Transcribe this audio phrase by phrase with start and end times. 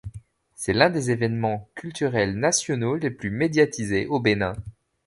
[0.55, 4.53] C'est l'un des événements culturels nationaux les plus médiatisés au Bénin.